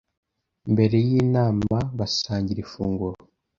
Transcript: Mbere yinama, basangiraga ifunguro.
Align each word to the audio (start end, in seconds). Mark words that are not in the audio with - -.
Mbere 0.73 0.95
yinama, 1.07 1.77
basangiraga 1.97 2.61
ifunguro. 2.65 3.17